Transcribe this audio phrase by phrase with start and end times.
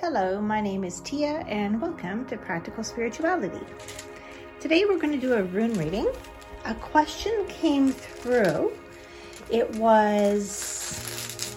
[0.00, 3.60] Hello, my name is Tia and welcome to Practical Spirituality.
[4.58, 6.10] Today we're going to do a rune reading.
[6.64, 8.72] A question came through.
[9.50, 11.54] It was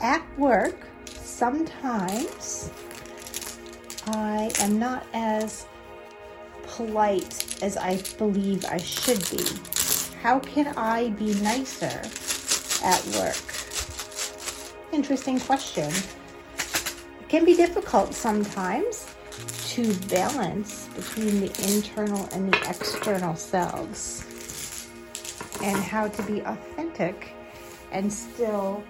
[0.00, 2.72] at work, sometimes
[4.06, 5.66] I am not as
[6.64, 9.44] polite as I believe I should be.
[10.20, 12.02] How can I be nicer
[12.84, 13.36] at work?
[14.92, 15.92] Interesting question.
[17.30, 19.06] Can be difficult sometimes
[19.68, 24.88] to balance between the internal and the external selves
[25.62, 27.32] and how to be authentic
[27.92, 28.82] and still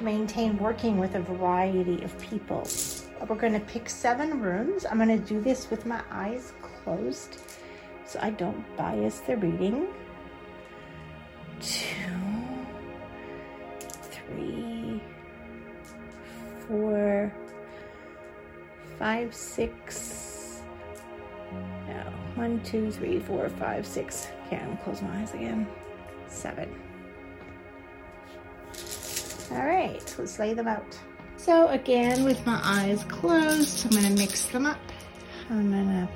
[0.00, 2.66] maintain working with a variety of people.
[3.28, 4.84] We're going to pick seven runes.
[4.84, 7.40] I'm going to do this with my eyes closed
[8.04, 9.86] so I don't bias the reading.
[11.60, 11.84] Two,
[14.10, 15.00] three,
[16.66, 17.32] four,
[18.98, 20.62] five, six.
[21.86, 24.28] No, one, two, three, four, five, six.
[24.50, 25.66] Can't close my eyes again.
[26.26, 26.68] Seven.
[29.50, 30.98] All right, let's lay them out.
[31.36, 34.80] So again, with my eyes closed, I'm gonna mix them up.
[35.48, 36.08] I'm gonna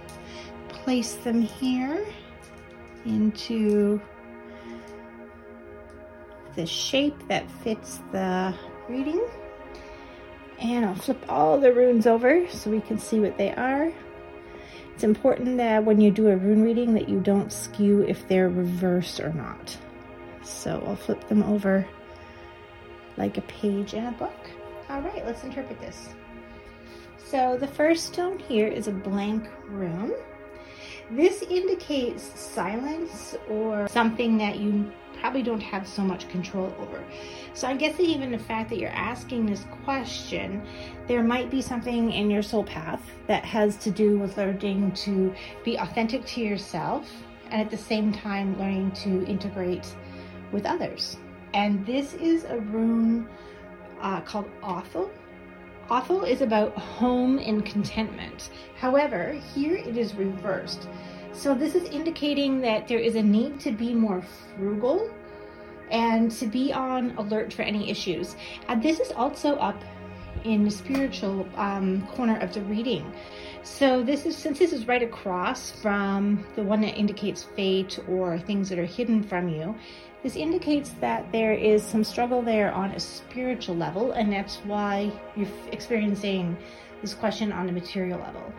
[0.68, 2.04] place them here
[3.06, 4.00] into
[6.54, 8.54] the shape that fits the
[8.88, 9.24] reading.
[10.62, 13.92] And I'll flip all the runes over so we can see what they are.
[14.94, 18.48] It's important that when you do a rune reading that you don't skew if they're
[18.48, 19.76] reversed or not.
[20.44, 21.84] So I'll flip them over
[23.16, 24.50] like a page in a book.
[24.88, 26.10] All right, let's interpret this.
[27.18, 30.14] So the first stone here is a blank rune.
[31.10, 37.00] This indicates silence or something that you probably don't have so much control over.
[37.54, 40.66] So I'm guessing even the fact that you're asking this question,
[41.06, 45.32] there might be something in your soul path that has to do with learning to
[45.64, 47.08] be authentic to yourself
[47.52, 49.94] and at the same time learning to integrate
[50.50, 51.18] with others.
[51.54, 53.28] And this is a rune
[54.00, 55.08] uh, called Othel.
[55.88, 58.50] Othel is about home and contentment.
[58.76, 60.88] However, here it is reversed.
[61.32, 64.22] So this is indicating that there is a need to be more
[64.54, 65.10] frugal
[65.90, 68.36] and to be on alert for any issues.
[68.68, 69.82] And this is also up
[70.44, 73.12] in the spiritual um, corner of the reading.
[73.62, 78.38] So this is since this is right across from the one that indicates fate or
[78.38, 79.74] things that are hidden from you,
[80.22, 85.10] this indicates that there is some struggle there on a spiritual level, and that's why
[85.36, 86.56] you're experiencing
[87.00, 88.52] this question on a material level.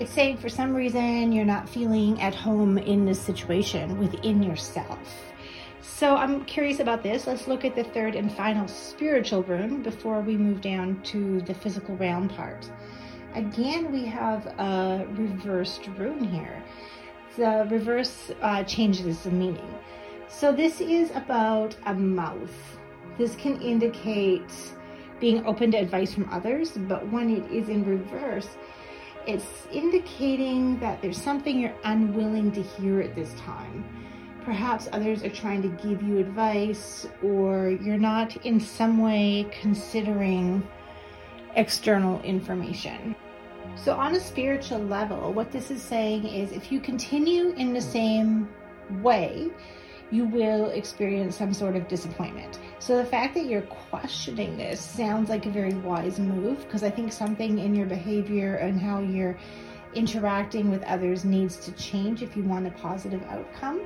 [0.00, 4.98] It's saying for some reason you're not feeling at home in this situation within yourself.
[5.82, 7.26] So I'm curious about this.
[7.26, 11.52] Let's look at the third and final spiritual rune before we move down to the
[11.52, 12.70] physical realm part.
[13.34, 16.62] Again, we have a reversed rune here.
[17.36, 19.74] The reverse uh, changes the meaning.
[20.28, 22.78] So this is about a mouth.
[23.18, 24.50] This can indicate
[25.20, 28.48] being open to advice from others, but when it is in reverse,
[29.30, 33.84] it's indicating that there's something you're unwilling to hear at this time.
[34.44, 40.66] Perhaps others are trying to give you advice, or you're not in some way considering
[41.54, 43.14] external information.
[43.76, 47.80] So, on a spiritual level, what this is saying is if you continue in the
[47.80, 48.48] same
[49.00, 49.50] way,
[50.10, 52.58] you will experience some sort of disappointment.
[52.78, 56.90] So the fact that you're questioning this sounds like a very wise move because I
[56.90, 59.38] think something in your behavior and how you're
[59.94, 63.80] interacting with others needs to change if you want a positive outcome.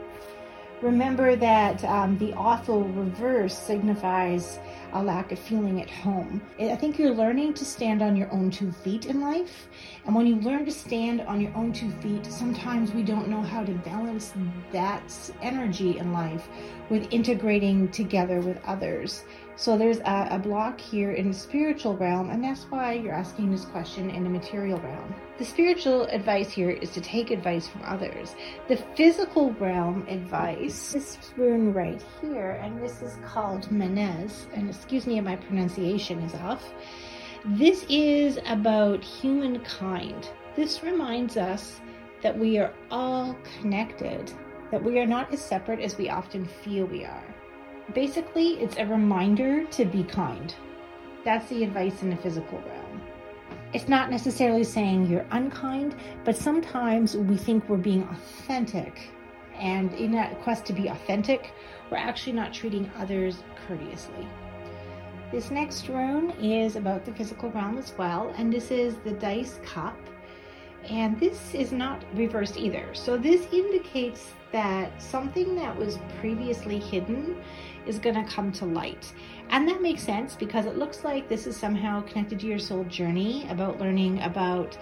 [0.83, 4.59] Remember that um, the Othel reverse signifies
[4.93, 6.43] a lack of feeling at home.
[6.61, 9.69] I think you're learning to stand on your own two feet in life.
[10.05, 13.41] And when you learn to stand on your own two feet, sometimes we don't know
[13.41, 14.35] how to balance
[14.73, 15.03] that
[15.41, 16.49] energy in life
[16.91, 19.25] with integrating together with others.
[19.57, 23.53] So there's a, a, block here in the spiritual realm, and that's why you're asking
[23.53, 25.15] this question in the material realm.
[25.39, 28.35] The spiritual advice here is to take advice from others.
[28.67, 35.07] The physical realm advice, this rune right here, and this is called Menez, and excuse
[35.07, 36.75] me if my pronunciation is off.
[37.45, 40.31] This is about humankind.
[40.57, 41.81] This reminds us
[42.23, 44.33] that we are all connected,
[44.73, 47.35] that we are not as separate as we often feel we are.
[47.93, 50.55] Basically, it's a reminder to be kind.
[51.25, 53.03] That's the advice in the physical realm.
[53.75, 55.95] It's not necessarily saying you're unkind,
[56.25, 59.11] but sometimes we think we're being authentic.
[59.59, 61.53] And in that quest to be authentic,
[61.91, 64.27] we're actually not treating others courteously.
[65.31, 69.61] This next rune is about the physical realm as well, and this is the dice
[69.65, 69.97] cup.
[70.89, 72.89] And this is not reversed either.
[72.93, 77.43] So this indicates that something that was previously hidden
[77.87, 79.13] is going to come to light.
[79.51, 82.85] And that makes sense because it looks like this is somehow connected to your soul
[82.85, 84.77] journey about learning about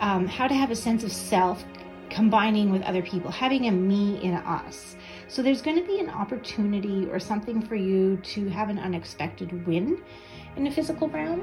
[0.00, 1.64] um, how to have a sense of self
[2.08, 4.96] combining with other people, having a me in us.
[5.28, 9.66] So there's going to be an opportunity or something for you to have an unexpected
[9.66, 10.02] win
[10.56, 11.40] in the physical realm.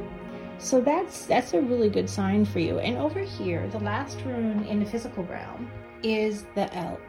[0.59, 2.79] So that's that's a really good sign for you.
[2.79, 5.69] And over here, the last rune in the physical realm
[6.03, 7.01] is the elk.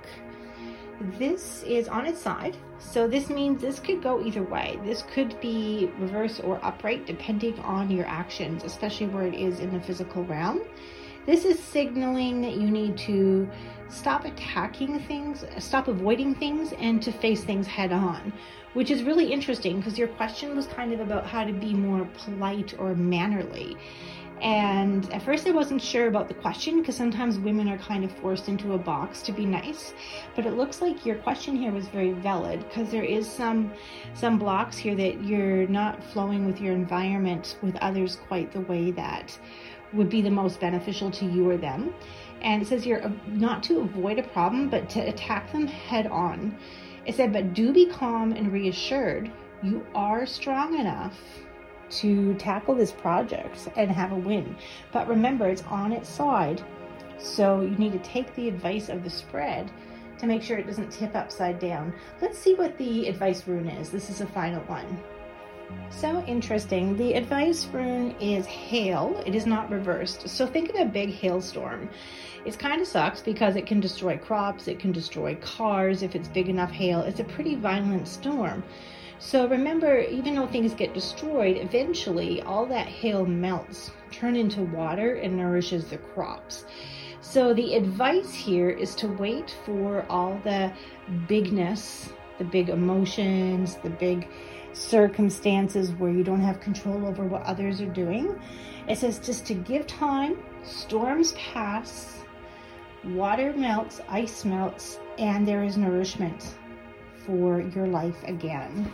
[1.00, 4.80] This is on its side, so this means this could go either way.
[4.84, 9.72] This could be reverse or upright depending on your actions, especially where it is in
[9.72, 10.60] the physical realm.
[11.24, 13.48] This is signaling that you need to
[13.88, 18.32] stop attacking things, stop avoiding things, and to face things head on,
[18.72, 22.08] which is really interesting because your question was kind of about how to be more
[22.24, 23.76] polite or mannerly.
[24.40, 28.12] And at first, I wasn't sure about the question because sometimes women are kind of
[28.18, 29.94] forced into a box to be nice.
[30.36, 33.72] But it looks like your question here was very valid because there is some
[34.14, 38.92] some blocks here that you're not flowing with your environment with others quite the way
[38.92, 39.36] that
[39.92, 41.92] would be the most beneficial to you or them.
[42.40, 46.56] And it says uh, not to avoid a problem, but to attack them head on.
[47.06, 49.30] It said, but do be calm and reassured.
[49.62, 51.18] You are strong enough
[51.90, 54.56] to tackle this project and have a win.
[54.92, 56.62] But remember, it's on its side.
[57.18, 59.70] So you need to take the advice of the spread
[60.18, 61.92] to make sure it doesn't tip upside down.
[62.20, 63.90] Let's see what the advice rune is.
[63.90, 64.98] This is the final one.
[65.90, 66.96] So interesting.
[66.96, 69.22] The advice rune is hail.
[69.26, 70.28] It is not reversed.
[70.28, 71.88] So think of a big hailstorm.
[72.44, 76.28] It kind of sucks because it can destroy crops, it can destroy cars if it's
[76.28, 77.00] big enough hail.
[77.02, 78.62] It's a pretty violent storm.
[79.20, 85.16] So remember, even though things get destroyed, eventually all that hail melts, turn into water
[85.16, 86.64] and nourishes the crops.
[87.20, 90.72] So the advice here is to wait for all the
[91.26, 94.28] bigness, the big emotions, the big
[94.72, 98.40] circumstances where you don't have control over what others are doing.
[98.86, 102.22] It says just to give time, storms pass,
[103.04, 106.54] water melts, ice melts, and there is nourishment
[107.28, 108.90] for your life again.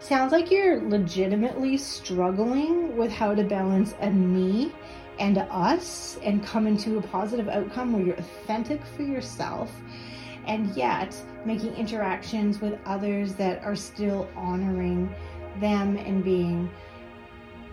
[0.00, 4.72] Sounds like you're legitimately struggling with how to balance a me
[5.20, 9.70] and a us and come into a positive outcome where you're authentic for yourself
[10.48, 15.14] and yet making interactions with others that are still honoring
[15.60, 16.68] them and being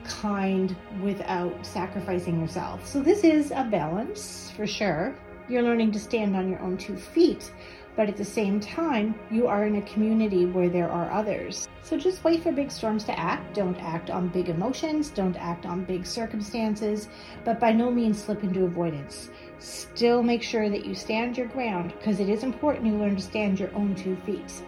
[0.03, 2.85] kind without sacrificing yourself.
[2.85, 5.15] So, this is a balance for sure.
[5.49, 7.51] You're learning to stand on your own two feet,
[7.95, 11.67] but at the same time, you are in a community where there are others.
[11.83, 13.55] So just wait for big storms to act.
[13.55, 17.09] Don't act on big emotions, don't act on big circumstances,
[17.43, 19.29] but by no means slip into avoidance.
[19.59, 23.21] Still make sure that you stand your ground because it is important you learn to
[23.21, 24.63] stand your own two feet.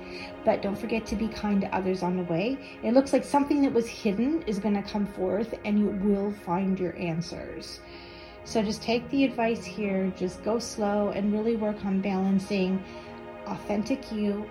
[0.45, 2.77] But don't forget to be kind to others on the way.
[2.83, 6.31] It looks like something that was hidden is going to come forth and you will
[6.45, 7.79] find your answers.
[8.45, 12.83] So just take the advice here, just go slow and really work on balancing
[13.47, 14.49] authentic you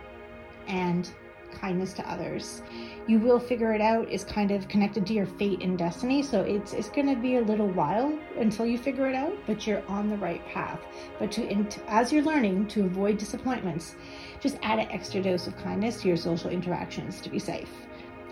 [0.68, 1.10] and
[1.52, 2.62] kindness to others.
[3.06, 6.22] You will figure it out is kind of connected to your fate and destiny.
[6.22, 9.66] So it's it's going to be a little while until you figure it out, but
[9.66, 10.80] you're on the right path.
[11.18, 13.96] But to as you're learning to avoid disappointments,
[14.40, 17.70] just add an extra dose of kindness to your social interactions to be safe.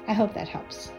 [0.09, 0.93] I hope that helps.